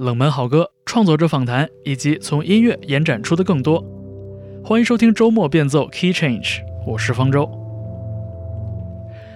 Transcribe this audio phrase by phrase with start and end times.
[0.00, 3.84] 冷门好歌、创作者访谈，以及从音乐延展出的更多。
[4.64, 7.46] 欢迎收听周末变奏 Key Change，我是方舟。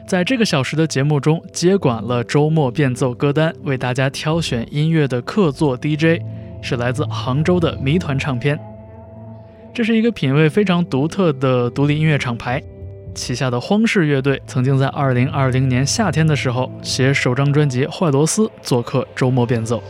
[0.08, 6.22] 在这个小时的节目中，接管了周末变奏歌单，为大家挑选音乐的客座 DJ
[6.62, 8.58] 是来自杭州的谜团唱片。
[9.74, 12.62] 这是一个品味非常独特的独立音乐厂牌。
[13.14, 19.82] 旗下的荒氏乐队曾经在2020年夏天的时候写首张专辑《坏螺丝》，做客周末变奏。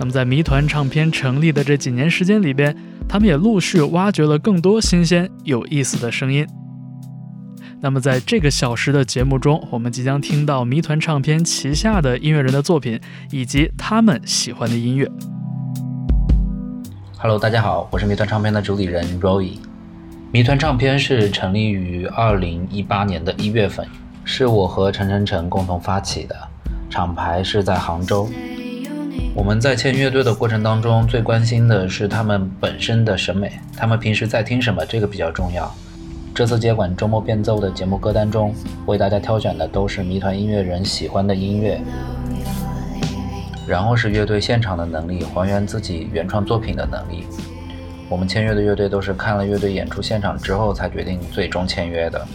[0.00, 2.74] 那么在谜团唱片成立的这几年时间里边，
[3.06, 6.46] 他们也陆续挖掘了更多新鲜有意思的声音。
[7.82, 12.98] 那么在这个小时的节目中，我们即将听到谜团唱片旗下的音乐人的作品
[13.30, 15.06] 以及他们喜欢的音乐。
[17.18, 19.58] Hello，大家好，我是谜团唱片的主理人 Roy。
[20.32, 23.86] 谜团唱片是成立于二零一八年的一月份，
[24.24, 26.34] 是我和陈晨晨共同发起的，
[26.88, 28.26] 厂牌是在杭州。
[29.34, 35.72] 我们在签乐队的过程当中，最关心的是他们本身的审美，他们平时在听什么，这个比较重要。
[36.34, 38.54] 这次接管周末变奏的节目歌单中，
[38.86, 41.80] 为大家挑选的都是谜团音乐人喜欢的音乐，
[43.66, 47.24] 然后是乐队现场的能力，还原自己原创作品的能力。
[48.08, 52.26] 我们签约的乐队都是看了乐队演出现场之后才决定最终签约的。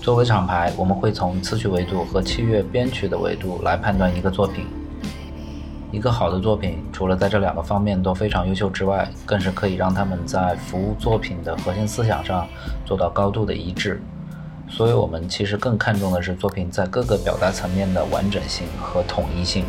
[0.00, 4.66] 作为厂牌，我们会从词曲维度和器乐编曲的维度来判断一个作品。
[5.94, 12.48] 一个好的作品，除了在这两个方面都非常优秀之外，更是可以让他们在服务作品的核心思想上
[12.84, 14.02] 做到高度的一致。
[14.68, 19.64] 所以，我们其实更看重的是作品在各个表达层面的完整性和统一性。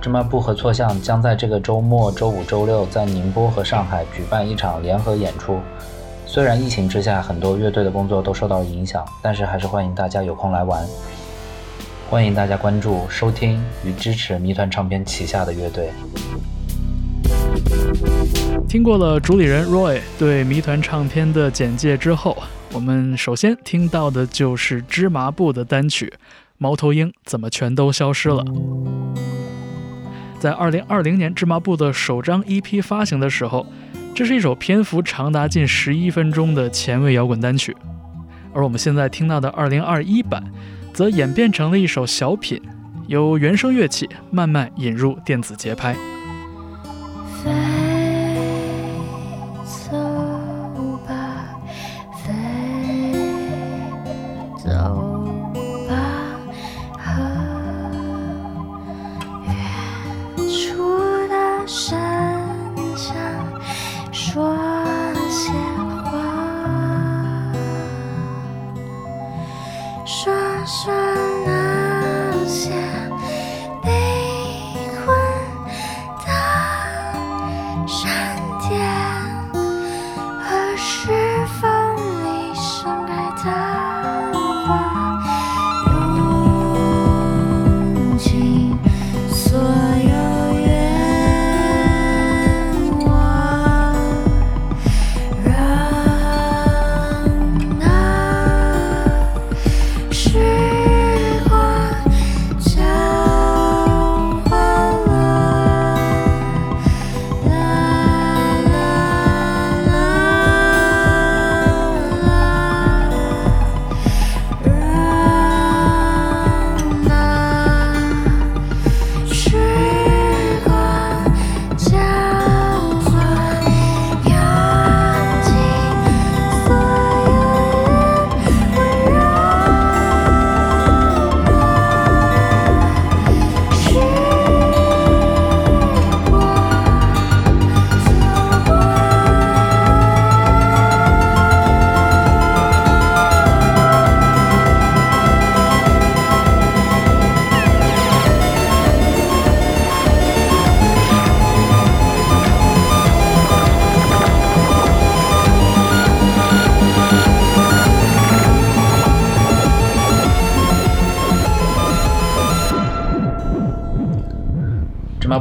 [0.00, 5.58] 芝麻布和错相将在这个周末周五、周六在宁波和上海举办一场联合演出。
[6.24, 10.82] 虽然疫情之下很多乐队的工作都受到了影响，但是还是欢迎大家有空来玩。
[12.08, 15.90] 欢迎大家关注、收听与支持谜团唱片旗下的乐队。
[18.68, 22.40] 听过了主理人 Roy 对谜团唱片的简介之后，
[22.72, 26.06] 我们首先听到的就是芝麻布的单曲
[26.58, 28.44] 《猫头鹰怎么全都消失了》。
[30.38, 33.66] 在二零二零年，芝麻布的首张 EP 发行的时候，
[34.14, 37.76] 这是一首篇幅长达近十一分钟的前卫摇滚单曲。
[38.54, 40.42] 而我们现在听到的二零二一版，
[40.96, 42.58] 则演变成了一首小品，
[43.06, 45.94] 由原声乐器慢慢引入电子节拍。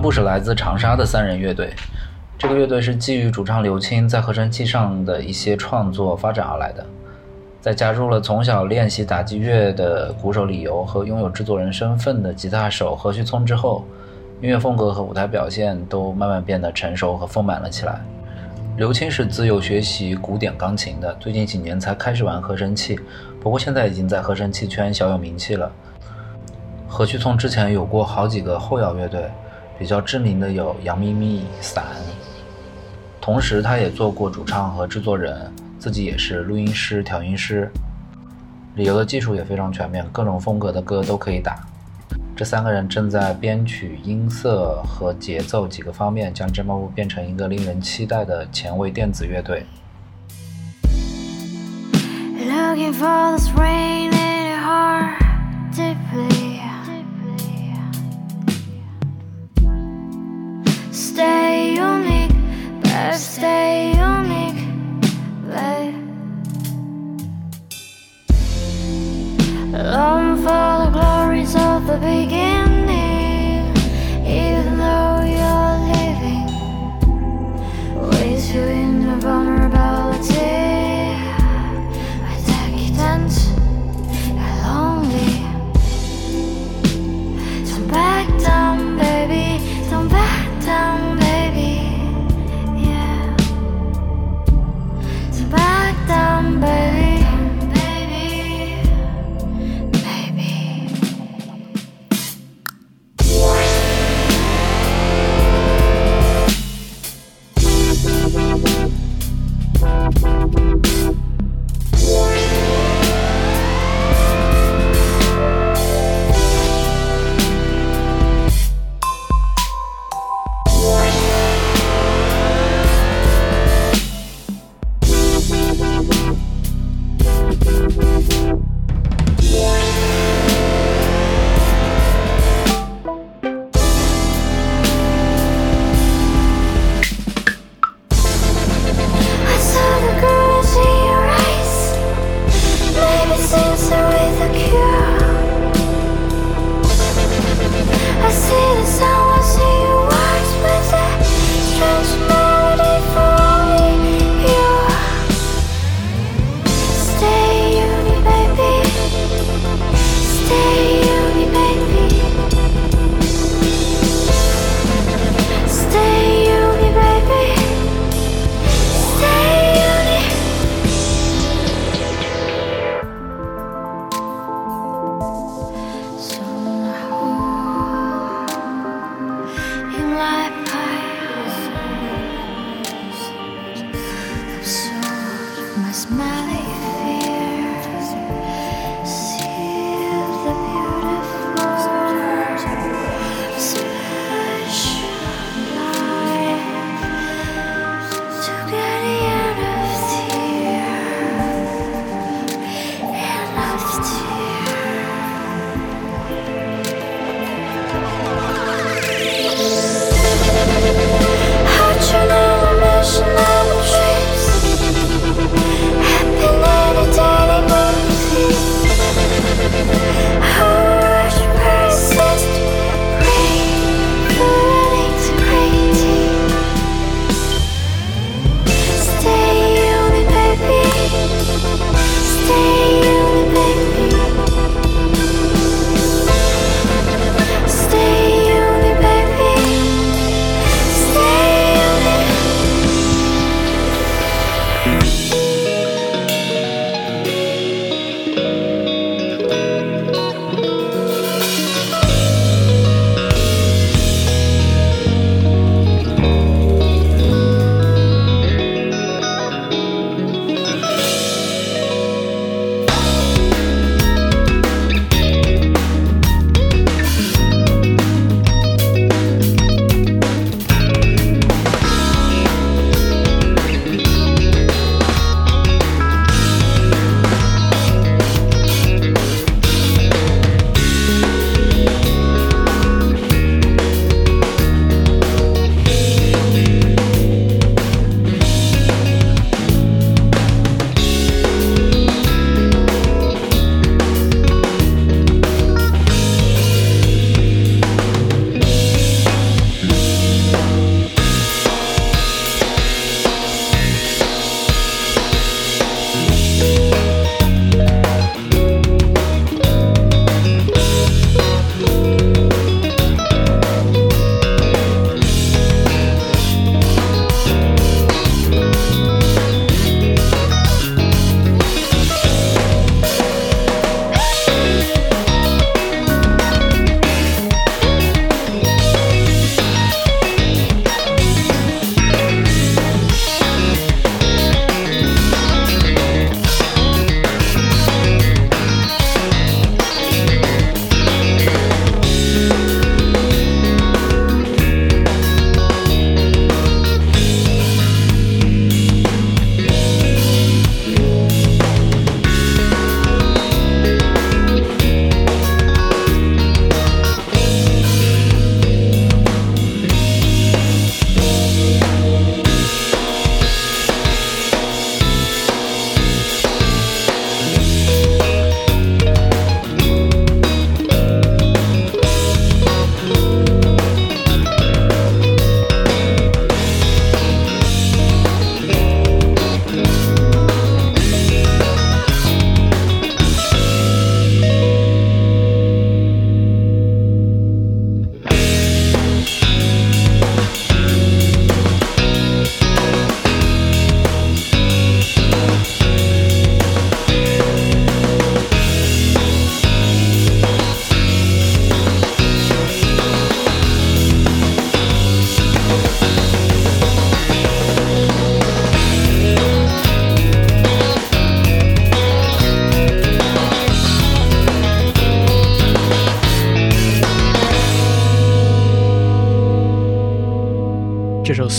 [0.06, 1.74] 不是来自长沙的三人乐队，
[2.38, 6.86] 这个乐队是基于主唱刘青在合成器上的一些创作发展而来的。
[7.60, 13.84] 在加入了从小练习打击乐的鼓手李由和拥有制作人身份的吉他手何旭聪之后，
[14.44, 18.00] 音乐风格和舞台表现都慢慢变得成熟和丰满了起来。
[18.78, 23.00] 刘青是自幼学习古典钢琴的，最近几年才开始玩合成器，
[23.42, 25.72] 不过现在已经在合成器圈小有名气了。
[26.88, 29.32] 何旭聪之前有过好几个后摇乐队，
[29.78, 31.84] 比较知名的有《杨咪咪》《伞》。
[33.22, 37.70] 同时，他也做过主唱和制作人，自己也是录音师、调音师。
[38.76, 41.66] 旅游的技术也非常全面，各种风格的歌都可以打。
[42.36, 49.66] 这三个人正在编曲、音色和节奏几个方面，将 j a 屋 u 变成一个令人期待的前卫电子乐队。
[52.38, 55.18] Looking for the rain in heart
[55.74, 56.75] deeply.
[61.16, 62.36] stay unique,
[62.82, 64.62] better stay unique,
[65.50, 65.96] babe.
[69.72, 72.65] Long for the glories of the beginning.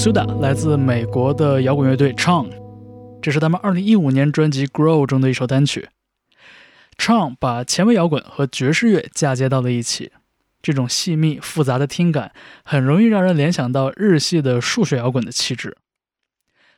[0.06, 2.48] Suda》来自美国的摇滚乐队 Chong，
[3.20, 5.88] 这是他们2015年专辑《Grow》中的一首单曲。
[6.96, 10.12] Chang 把前卫摇滚和爵士乐嫁接到了一起，
[10.62, 12.30] 这种细密复杂的听感
[12.62, 15.76] 很容易让人联想到日系的数学摇滚的气质。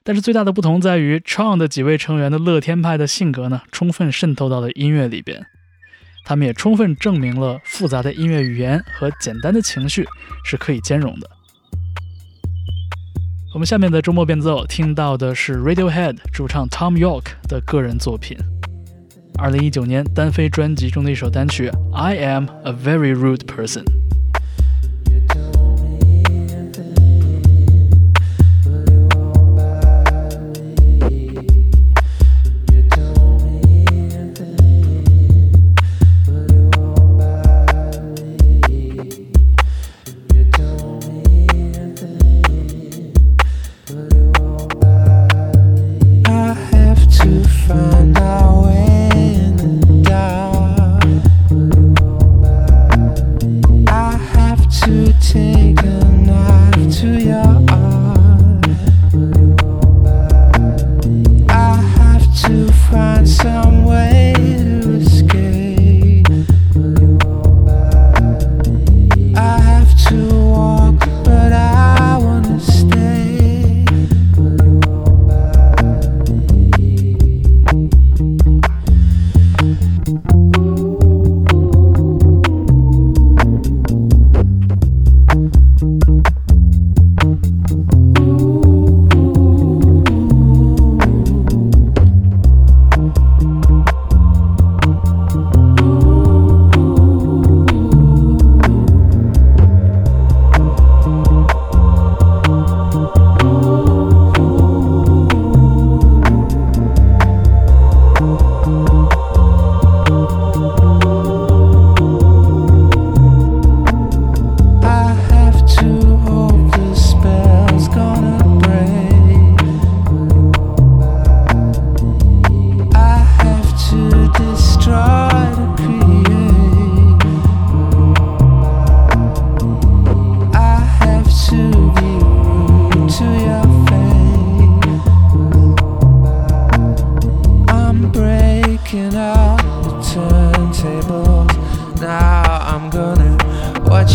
[0.03, 5.45] 但是最大的不同在于，Chong 的几位成员的乐天派的性格呢，充分渗透到了音乐里边。
[6.25, 10.07] 他们也充分证明了复杂的音乐语言和简单的情绪
[10.47, 11.29] 是可以兼容的。
[13.55, 18.37] 我们下面的周末变奏听到的是 Radiohead 主唱 Tom York 的个人作品，
[19.38, 23.85] 二零一九年单飞专辑中的一首单曲《I Am a Very Rude Person》。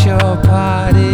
[0.05, 1.12] your body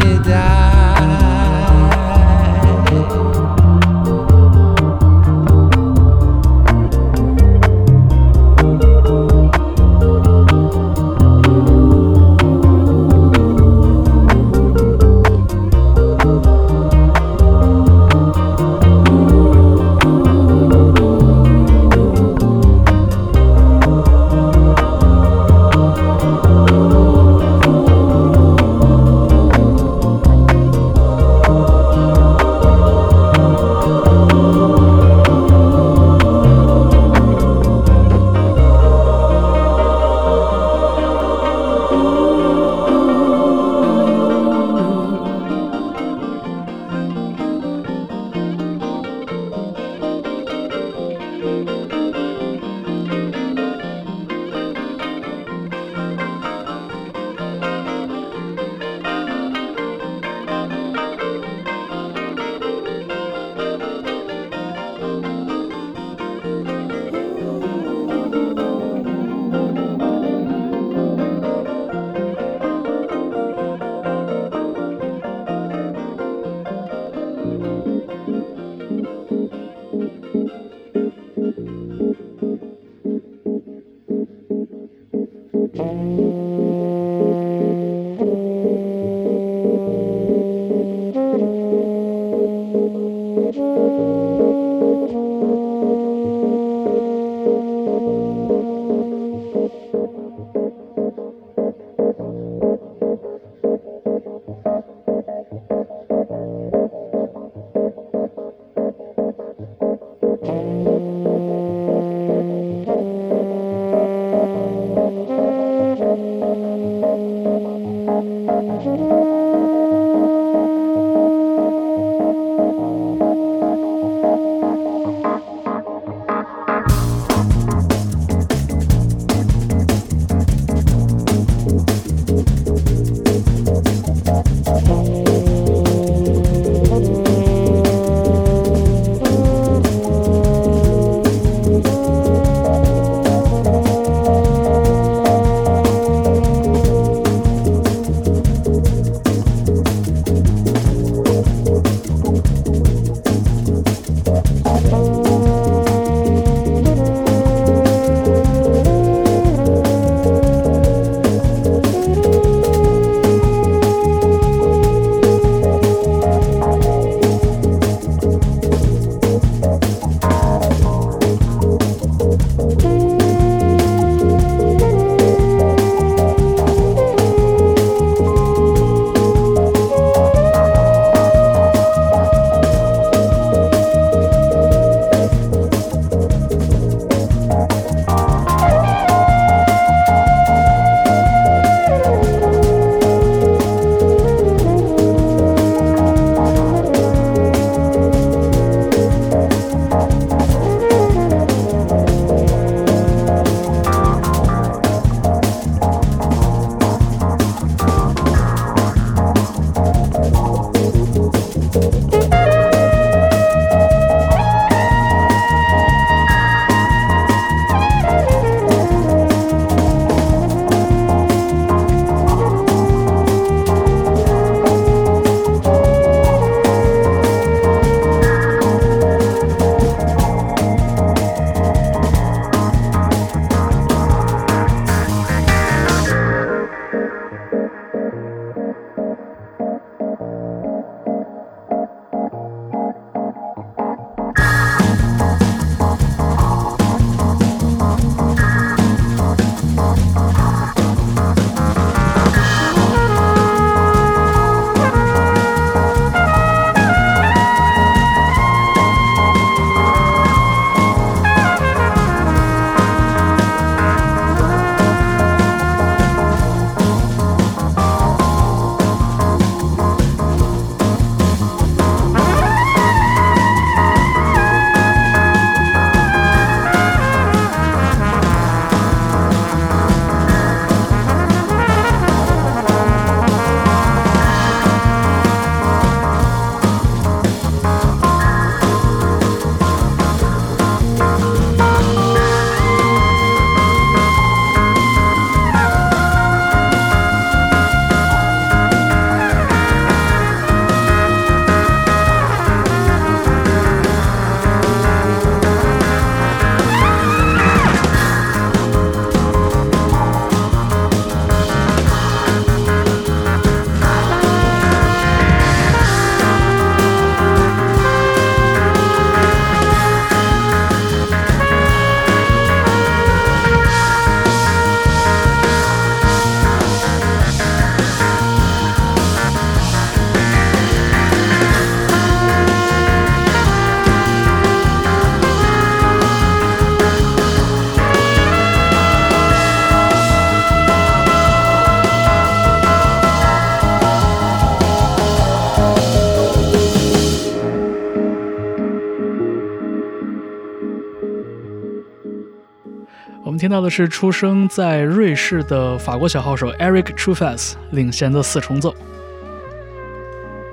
[353.50, 358.76] 听到的是出生在瑞士的法国小号手 Eric Truffaz 领衔的四重奏。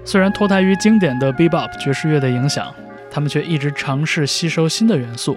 [0.03, 2.75] 虽然脱胎于经典的 Bebop 爵士乐的影响，
[3.11, 5.37] 他们却一直尝试吸收新的元素，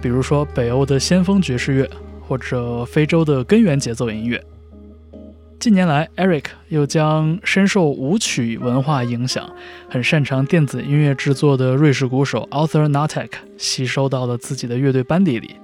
[0.00, 1.86] 比如说北欧的先锋爵士乐，
[2.26, 4.42] 或者非洲的根源节奏音乐。
[5.60, 9.46] 近年来，Eric 又将深受舞曲文化影响、
[9.90, 15.56] 很擅长电子音乐制作的瑞士鼓手 Arthur Natek 吸收到了自己的乐队班底里。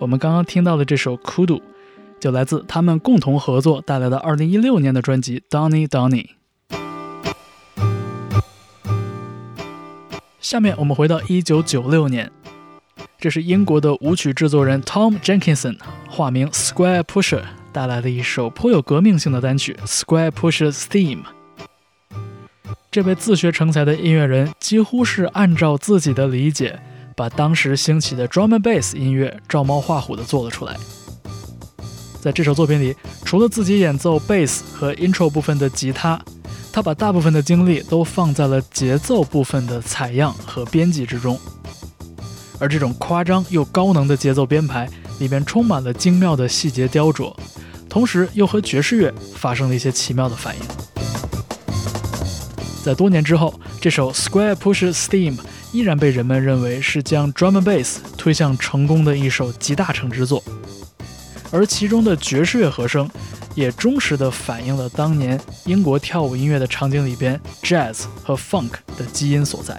[0.00, 1.58] 我们刚刚听到的这首《Kudu》，
[2.18, 6.26] 就来自他们共同合作带来的2016年的专辑《Donny Donny》。
[10.40, 12.32] 下面我们回到一九九六年，
[13.18, 15.76] 这是英国的舞曲制作人 Tom Jenkinson（
[16.08, 21.24] 化名 Square Pusher） 带来的一首颇有革命性的单曲《Square Pusher's Theme》。
[22.90, 26.80] 这位自学成才的音乐人几乎是按照自己的理解，
[27.20, 30.74] 把当时兴起的 drum and bass 音乐照猫画虎地做了出来。
[32.18, 36.18] 在这首作品里，除了自己演奏 bass 和 intro 部分的吉他。
[36.72, 41.36] 他把大部分的精力都放在了节奏部分的采样和编辑之中，
[42.60, 47.34] 而这种夸张又高能的节奏编排里面充满了精妙的细节雕琢，
[47.88, 50.62] 同时又和爵士乐发生了一些奇妙的反应。
[52.82, 55.38] 在多年之后，这首 Square Push Steam
[55.72, 60.42] 依然被人们认为是将 drum and bass 推向成功的一首集大成之作，
[61.50, 63.08] 而其中的爵士乐和声。
[63.56, 69.76] 也忠实地反映了当年英国跳舞音乐的场景里边 jazz 和 funk 的基因所在。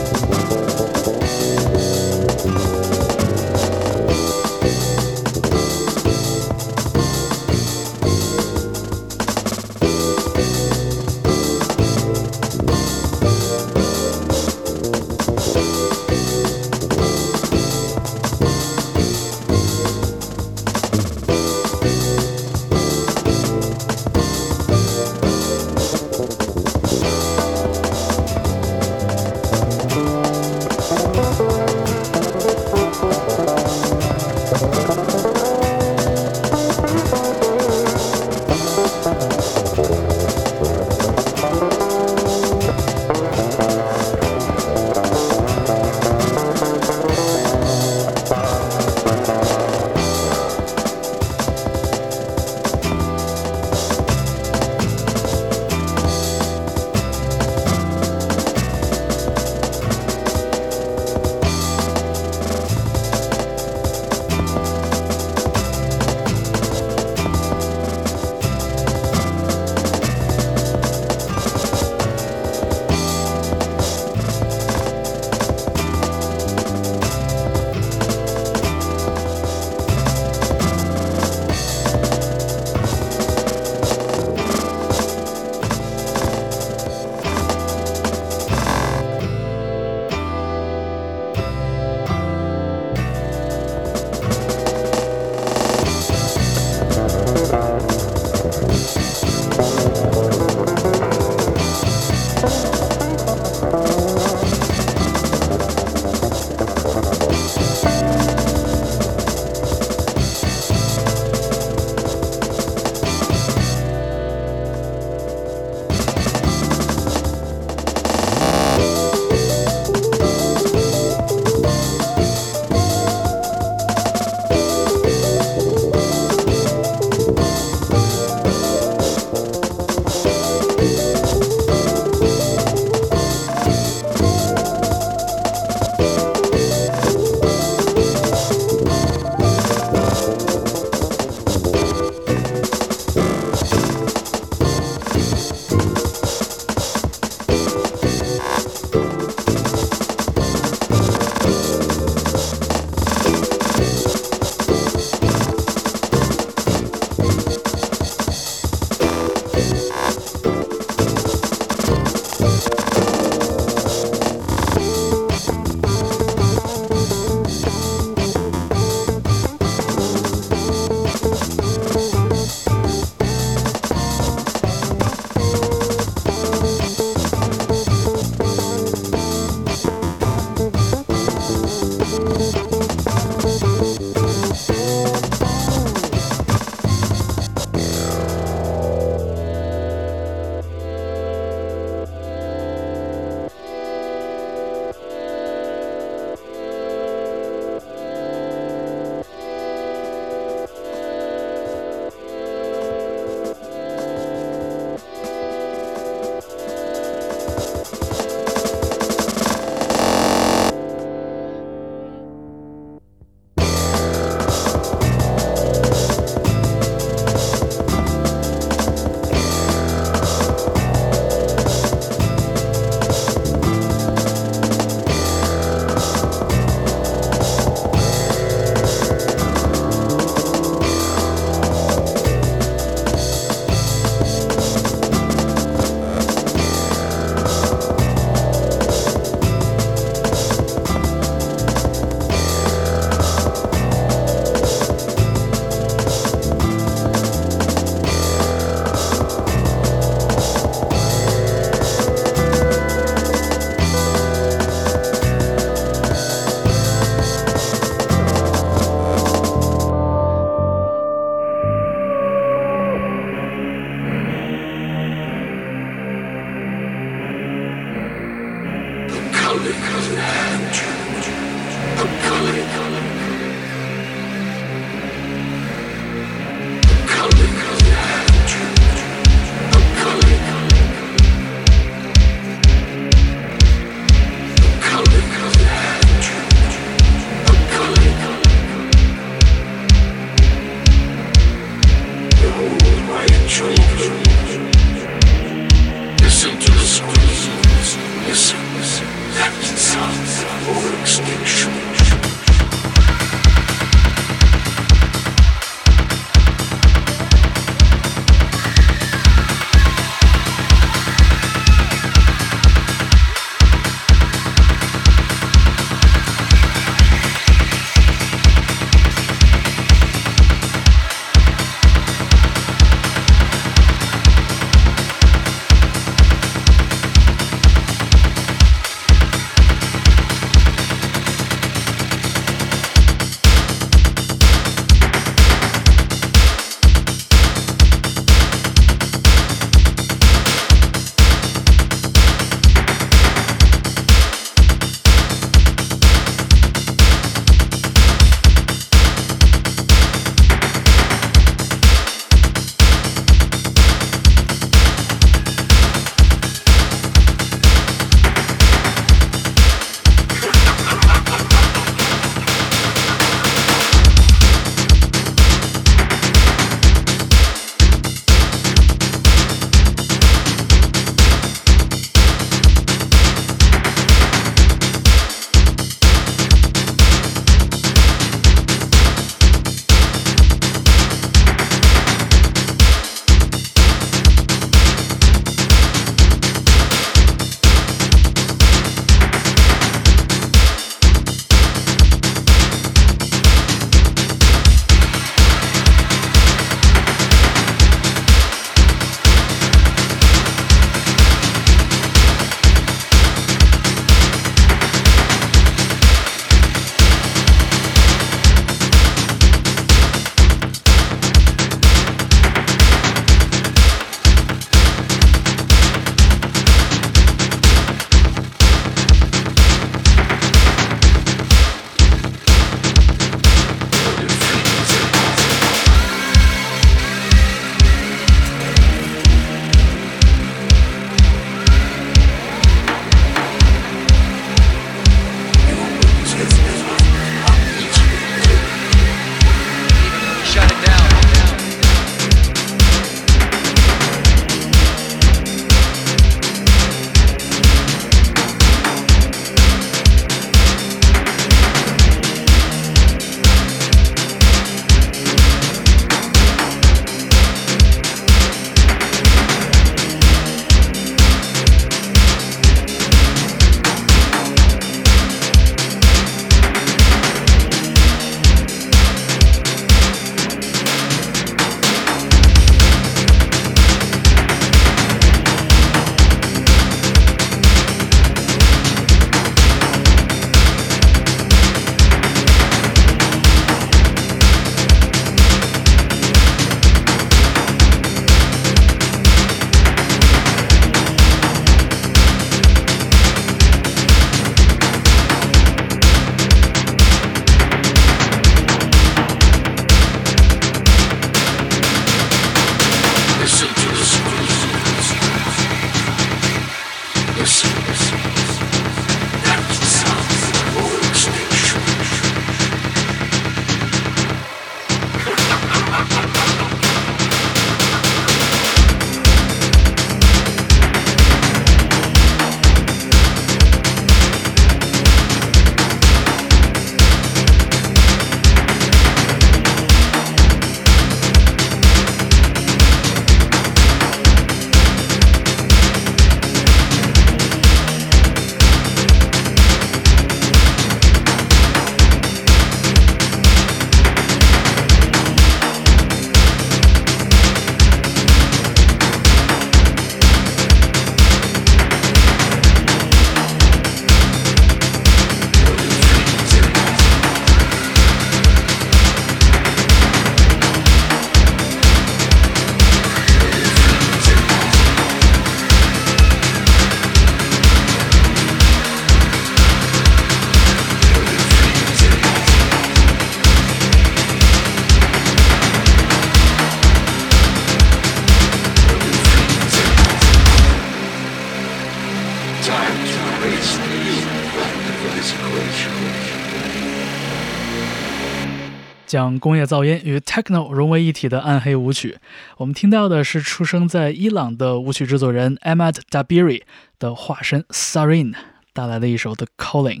[589.12, 592.16] 将工业噪音与 techno 融为一体的暗黑舞曲。
[592.56, 596.62] 我们听到的是出生在伊朗的舞曲制作人 Ahmad Dabiri
[596.98, 598.32] 的化身 Sarin
[598.72, 600.00] 带来的一首《The Calling》。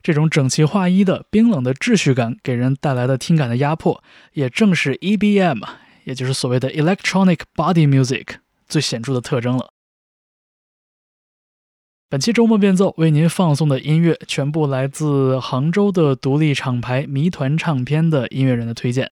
[0.00, 4.00] 这种整齐划一的冰冷的秩序感给人带来的听感的压迫，
[4.34, 5.60] 也正是 EBM，
[6.04, 8.36] 也就是所谓的 Electronic Body Music
[8.68, 9.70] 最显著的特征了。
[12.08, 19.10] 本期周末变奏为您放送的音乐全部来自杭州的独立厂牌谜团唱片的音乐人的推荐。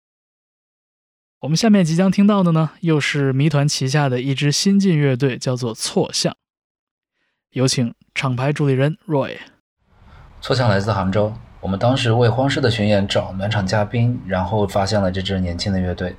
[1.41, 6.37] 我们下面即将听到的呢，又是谜团旗下的一支新晋乐队，叫做错相。
[7.51, 9.39] 有请厂牌主理人 Roy。
[10.41, 16.15] 错相来自杭州，我们当时为荒市的巡演找暖场嘉宾，然后发现了这支年轻的乐队。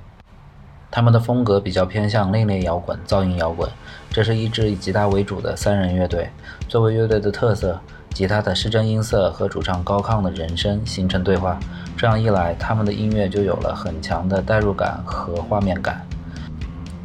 [0.90, 3.68] 他们的风格比较偏向另类摇滚、噪音摇滚。
[4.10, 6.30] 这是一支以吉他为主的三人乐队。
[6.68, 7.78] 作为乐队的特色，
[8.14, 11.58] 吉他的失真音色和主唱高亢的人声形成对话。
[11.96, 16.06] 这样一来，他们的音乐就有了很强的代入感和画面感。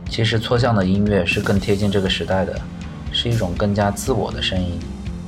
[0.10, 2.60] 其实，错相的音乐是更贴近这个时代的，
[3.12, 4.80] 是一种更加自我的声音，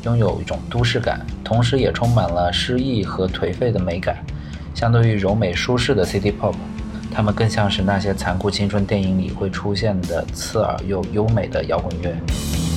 [0.03, 4.17] 拥有一种都市感，同时也充满了诗意和颓废的美感。
[4.75, 6.55] 相对于柔美舒适的 City Pop。
[7.13, 12.72] 他们更像是那些残酷青春电影里会出现的刺耳又优美的摇滚乐。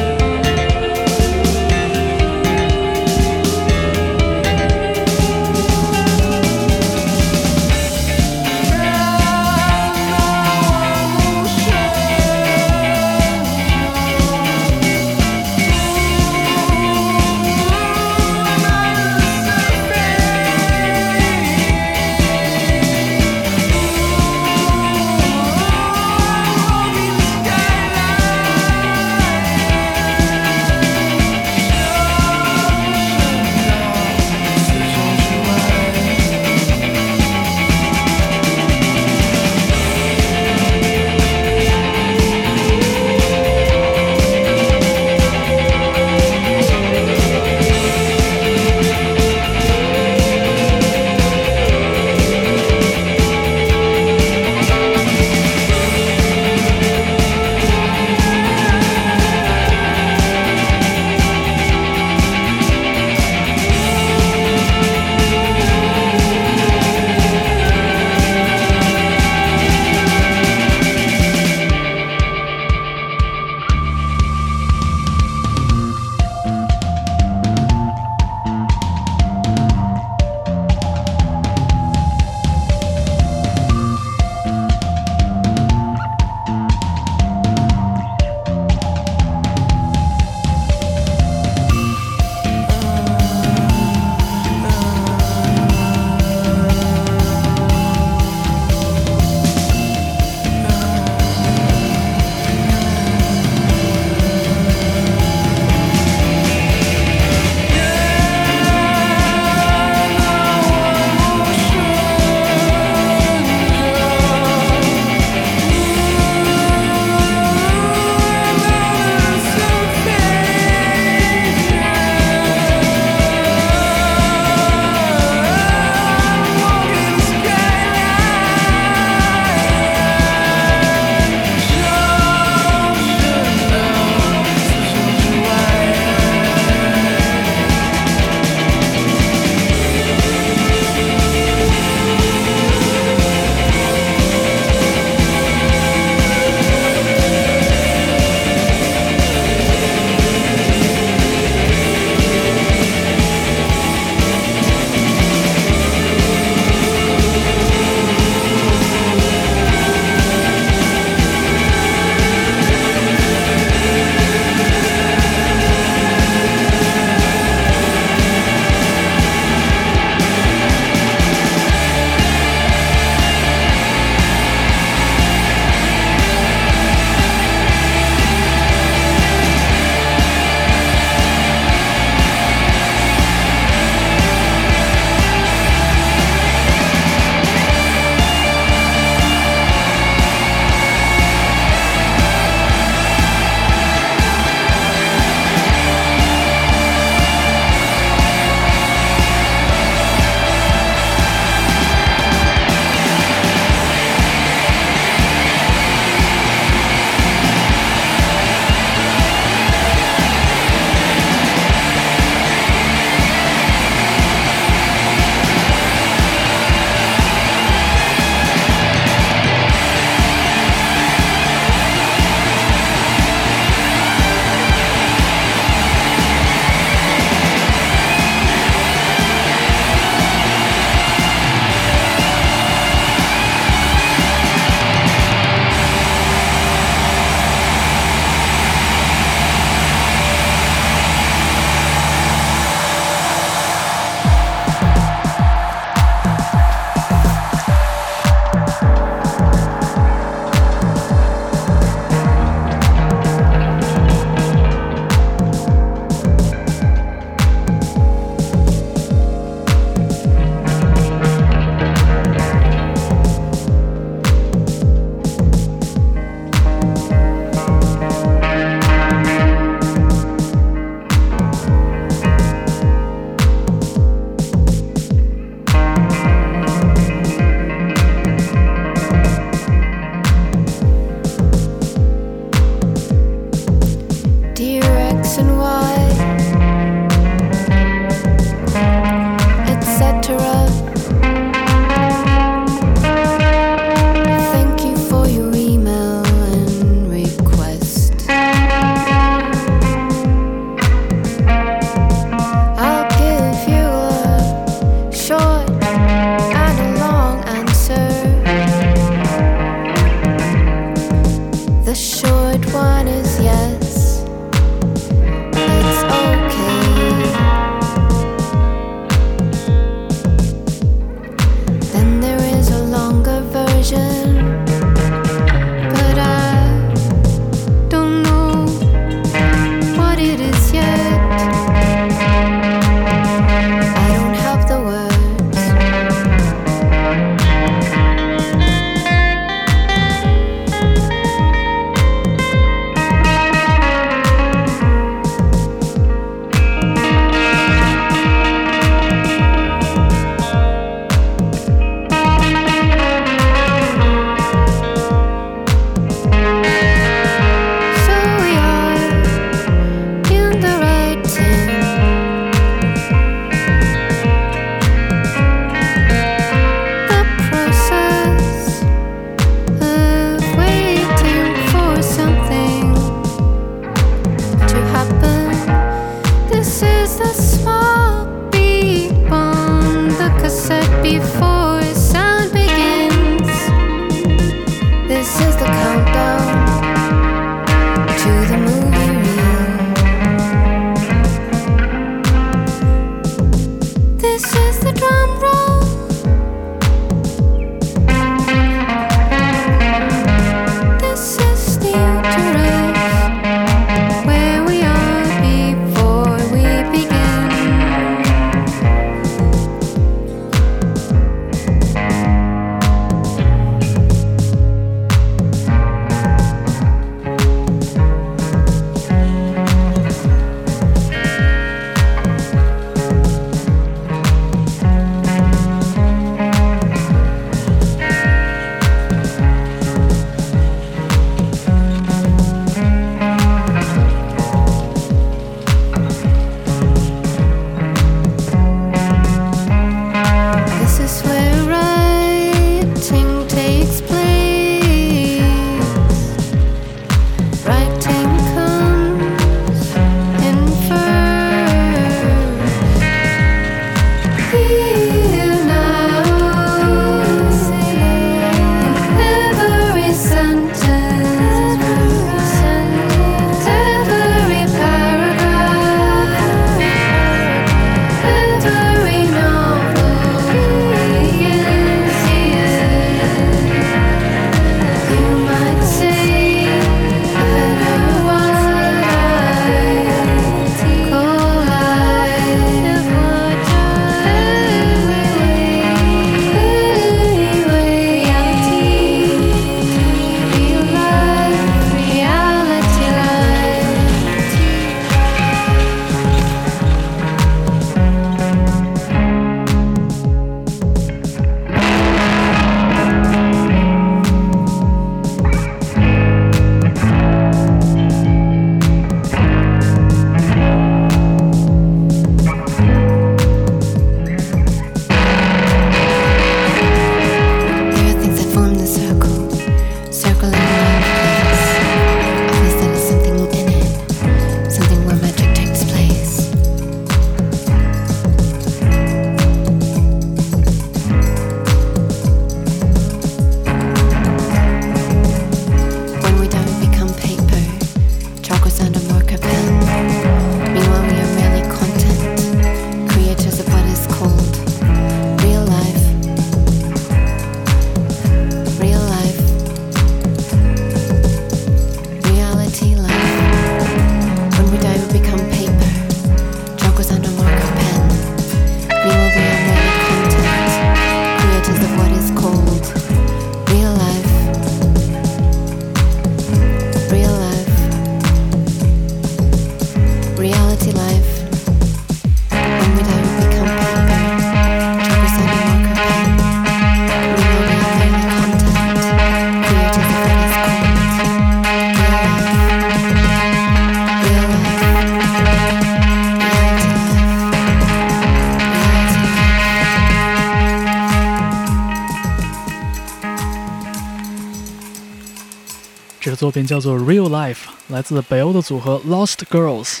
[596.44, 597.54] 作品叫做《Real Life》，
[597.88, 600.00] 来自北欧的组合 Lost Girls。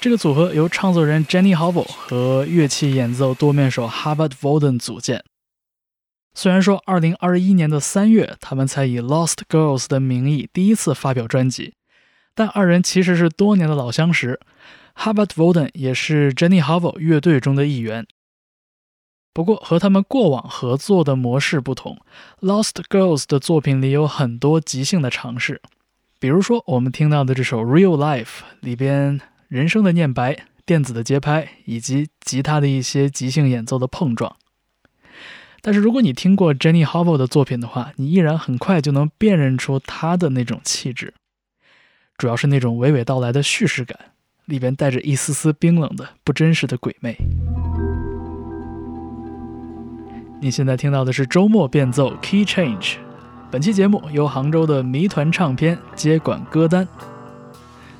[0.00, 5.24] 这个组合由唱作人 Jenny Hobble 和乐器演奏多面手 Hubert Volden 组建。
[6.34, 11.74] 虽然说2021年的三月，他们才以 Lost Girls 的名义第一次发表专辑，
[12.36, 14.38] 但二人其实是多年的老相识。
[14.94, 18.06] Hubert Volden 也是 Jenny Hobble 乐队中的一员。
[19.34, 21.98] 不过和他们过往合作的模式不同
[22.40, 25.62] ，Lost Girls 的作品里有很多即兴的尝试，
[26.20, 28.24] 比如说我们听到的这首《Real Life》
[28.60, 34.36] 里边人声的念白、电子的节拍以及吉他的一些即兴演奏的碰撞。
[35.62, 41.14] 但是如果你听过 Jenny Hobble 的作品的话，你依然很快就能辨认出他的那种气质，
[42.18, 43.98] 主要是那种娓娓道来的叙事感，
[44.44, 47.16] 里边带着一丝丝冰冷的不真实的鬼魅。
[50.42, 52.96] 你现在听到的是周末变奏 Key Change。
[53.48, 56.88] 本期节目由杭州的谜团唱片接管歌单。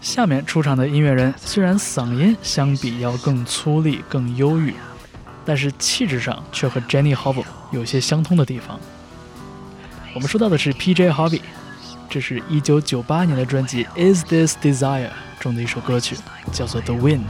[0.01, 4.75] 下面出场的音乐人虽然嗓音相比要更粗粝、更忧郁，
[5.45, 8.77] 但是气质上却和 Jenny Hobble 有些相通的地方。
[10.13, 11.13] 我们说到的是 P.J.
[11.13, 11.43] Hobby，
[12.11, 13.85] 这是一九九八年的专辑
[14.15, 15.07] 《Is This Desire》
[15.39, 16.17] 中的一首歌曲，
[16.51, 17.21] 叫做《The Wind》。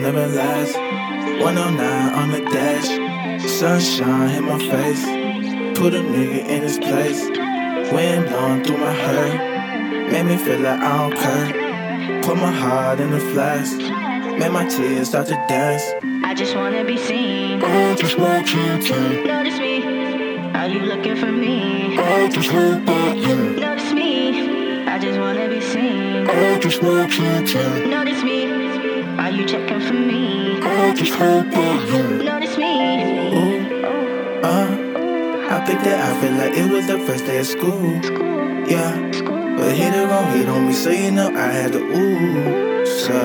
[0.00, 0.76] Never last.
[0.76, 2.88] 109 on the dash.
[3.46, 5.04] Sunshine in my face.
[5.78, 7.22] Put a nigga in his place.
[7.92, 10.10] Wind blowing through my hair.
[10.10, 12.22] Made me feel like I don't care.
[12.22, 13.76] Put my heart in the flask.
[14.38, 15.84] Made my tears start to dance.
[16.24, 17.62] I just wanna be seen.
[17.62, 19.24] I just want you to.
[19.26, 19.84] Notice me.
[20.54, 21.98] Are you looking for me?
[21.98, 23.36] I just hope that you.
[23.60, 24.86] Notice me.
[24.86, 26.28] I just wanna be seen.
[26.28, 27.86] I just want you to.
[27.86, 28.39] Notice me.
[30.90, 32.24] I just hope that you.
[32.24, 33.30] Notice me.
[33.30, 33.84] Ooh,
[34.42, 34.66] uh,
[35.48, 37.92] I picked that outfit like it was the first day of school.
[38.66, 38.98] Yeah,
[39.56, 43.22] but hit it gon' hit on me, so you know I had to ooh, sir.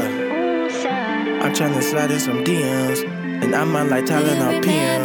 [1.42, 3.04] I'm tryna slide in some DMs,
[3.42, 5.02] and I might like Tylenol PM.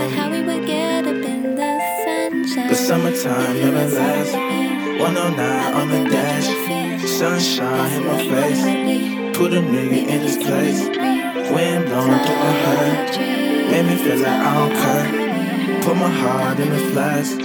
[2.69, 4.35] But summertime never lasts.
[4.35, 9.35] 109 on the dash, sunshine in my face.
[9.39, 11.20] Put a nigga in his place.
[11.55, 15.83] Wind blowing through my hair, made me feel like I don't care.
[15.83, 17.39] Put my heart in the flask,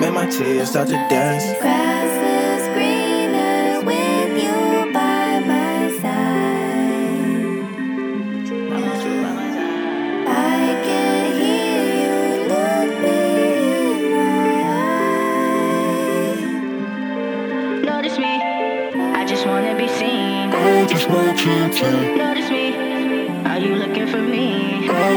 [0.00, 1.44] made my tears start to dance.
[1.60, 4.62] Grass is greener with you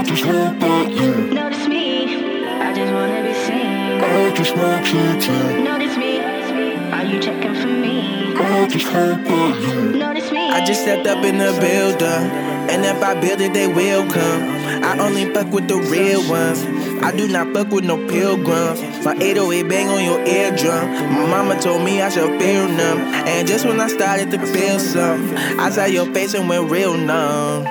[0.05, 2.15] just hope that you, Notice me.
[2.61, 4.01] I just wanna be seen.
[4.01, 6.19] I just want you to, Notice me.
[6.91, 8.35] Are you checking for me?
[8.37, 9.97] I just hope that you.
[9.97, 10.49] Notice me.
[10.49, 12.29] I just stepped up in the building,
[12.69, 14.43] and if I build it, they will come.
[14.83, 16.63] I only fuck with the real ones.
[17.03, 18.81] I do not fuck with no pilgrims.
[19.03, 20.89] My 808 bang on your eardrum.
[21.13, 22.99] My mama told me I should feel numb.
[23.27, 26.95] And just when I started to feel some, I saw your face and went real
[26.95, 27.65] numb.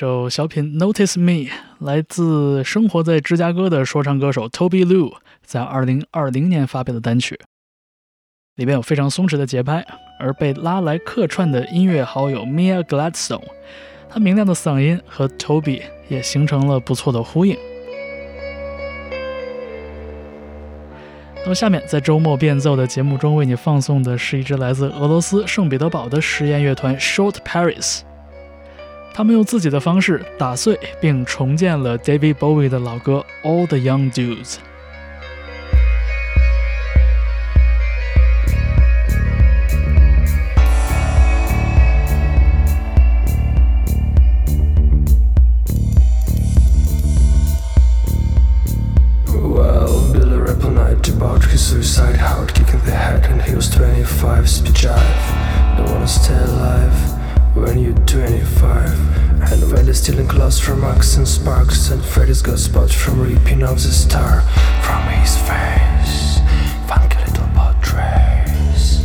[0.00, 5.12] 首小品《Notice Me》来自生活在芝加哥的说唱歌手 Toby Lou
[5.44, 7.38] 在2020年发表的单曲，
[8.56, 9.84] 里边有非常松弛的节拍，
[10.18, 13.44] 而被拉来客串的音乐好友 Mia Gladstone，
[14.08, 17.54] 她明亮的嗓音和 Toby 也形成了不错的呼应。
[21.42, 28.00] 那么下面在周末变奏的节目中为你放送的是一支来自俄罗斯圣彼得堡的实验乐团 Short Paris。
[29.13, 34.55] 他们用自己的方式打碎并重建了 David Bowie 的老歌《All the Young Dudes》。
[49.27, 53.55] Well, Billy rap all night about his suicide, hard kick in the head, and he
[53.55, 55.77] was 25, speed jive.
[55.77, 57.18] Don't wanna stay alive
[57.54, 59.52] when you're 25.
[59.52, 63.62] And when they're stealing clothes from Max and Sparks, and Freddy's got spots from ripping
[63.62, 64.42] off the star
[64.82, 66.38] from his face.
[66.86, 69.00] Funky little portraits.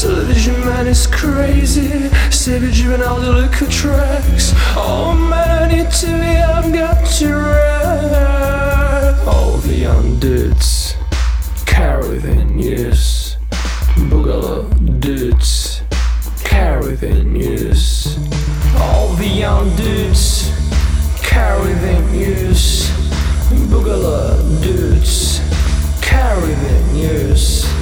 [0.00, 4.52] Television man is crazy, savage all the liquor tracks.
[4.76, 9.26] Oh man, I need to be, I've got to rap.
[9.26, 10.96] All the young dudes
[11.64, 13.36] carry the news.
[14.10, 14.75] Boogaloo
[16.98, 18.18] carry the news.
[18.76, 20.50] All the young dudes
[21.22, 22.88] carry the news.
[23.68, 25.40] Boogaloo dudes
[26.00, 27.75] carry the news.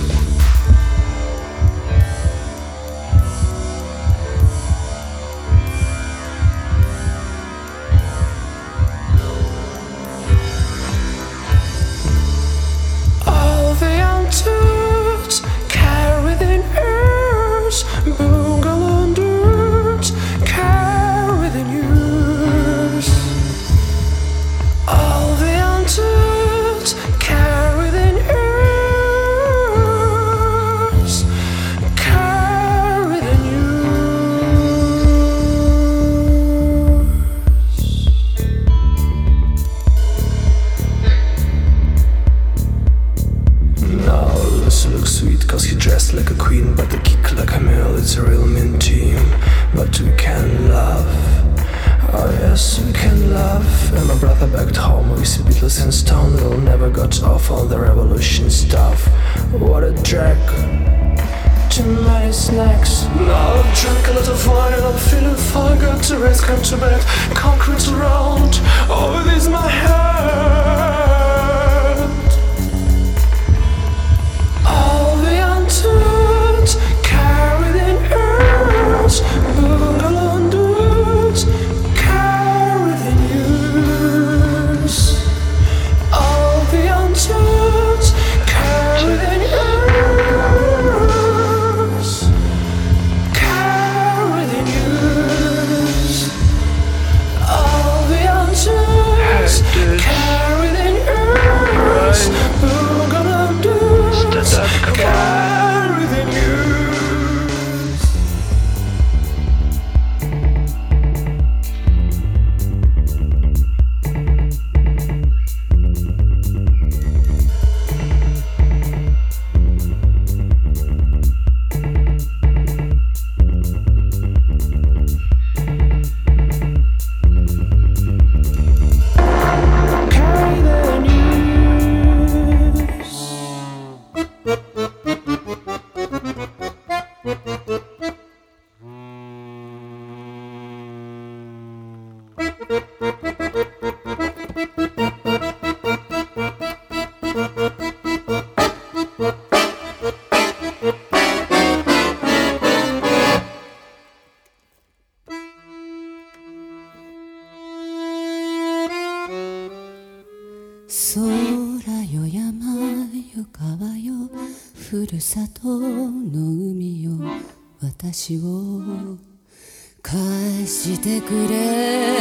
[171.21, 172.15] くれ。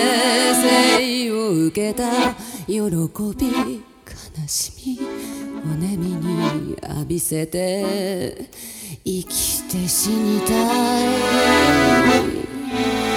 [0.55, 2.35] 生を受けた
[2.67, 4.99] 喜び悲しみ
[5.63, 8.49] おねみに浴びせて
[9.03, 10.53] 生きて死にた
[12.29, 13.12] い。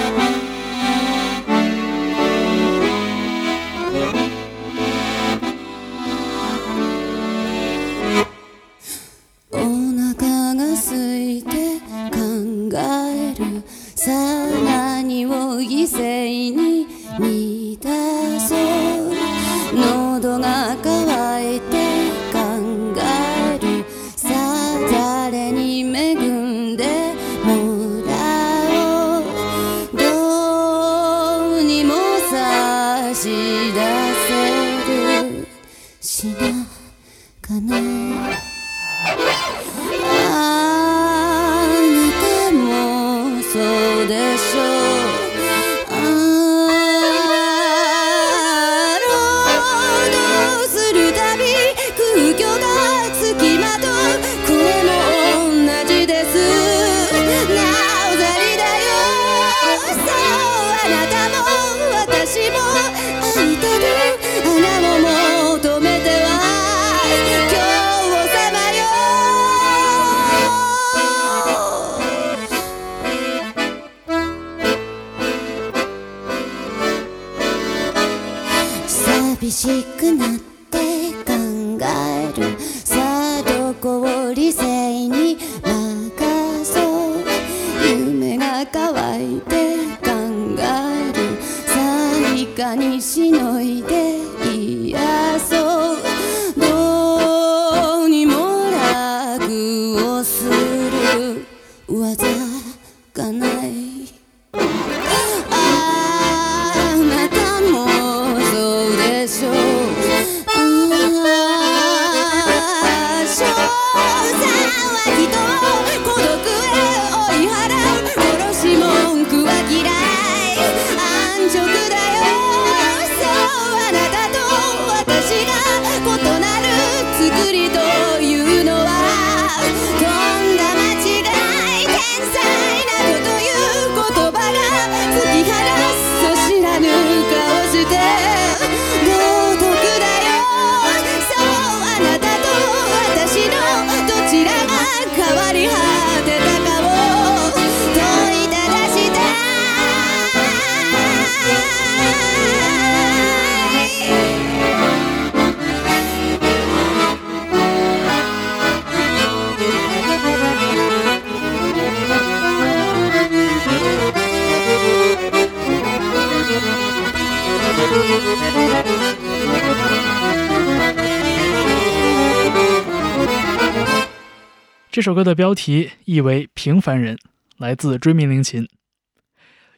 [175.07, 177.17] 这首歌的标题意为“平凡人”，
[177.57, 178.67] 来自追名林琴。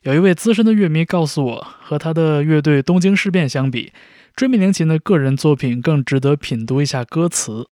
[0.01, 3.93] 有一位资深的乐迷告诉我，和他的乐队东京事变相比，
[4.35, 7.67] 追名林琴的个人作品更值得品读一下歌词。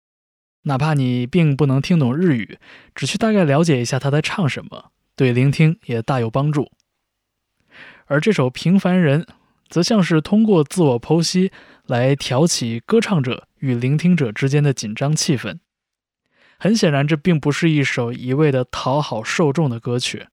[0.66, 2.60] 哪怕你并不能听懂日语，
[2.94, 6.72] 只需大概了解一下他在唱什么，对聆听也大有帮助。
[8.06, 9.24] 而这首《平凡人》
[9.68, 11.52] 则像是通过自我剖析
[11.88, 15.58] 来挑起歌唱者与聆听者之间的紧张气氛。
[16.60, 20.26] 很显然，这并不是一首一味的讨好受众的歌曲，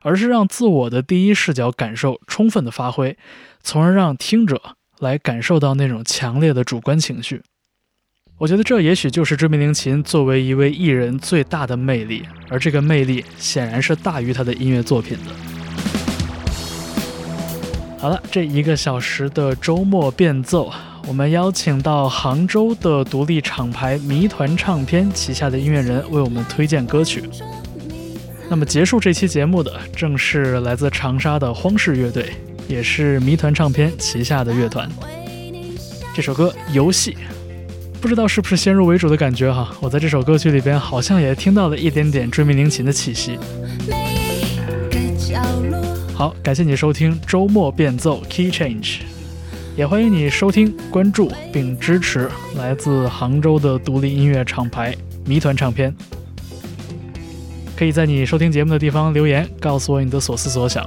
[0.00, 3.16] 而是让自我的第一视角感受充分的发挥，
[3.62, 7.42] 从而让听者来感受到那种强烈的主观情绪。
[8.38, 15.32] 我觉得这也许就是知名林檎作为一位艺人最大的魅力，而这个魅力显然是大于他的音乐作品的。
[18.00, 20.72] 好了，这一个小时的周末变奏，
[21.06, 27.24] 我们邀请到杭州的独立厂牌谜团唱片旗下的音乐人为我们推荐歌曲。
[28.48, 32.32] 那么结束这期节目的正是来自长沙的荒氏乐队，
[32.68, 34.88] 也是谜团唱片旗下的乐团。
[36.14, 37.12] 这首歌《游戏》。
[38.00, 43.38] 不知道是不是先入为主的感觉哈，我在这首歌曲里边好像也听到了一点点追名林琴的气息。
[46.12, 49.02] 好，感谢你收听周末变奏 Key Change，
[49.74, 54.94] 也欢迎你收听、关注并支持来自杭州的独立音乐厂牌
[55.24, 55.94] 谜团唱片。
[57.74, 60.84] 可以在你收听节目的地方留言，告诉我你的所思所想。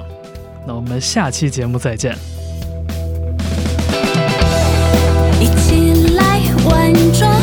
[0.68, 2.16] 那我们下期节目再见。
[5.42, 7.42] 一起来玩转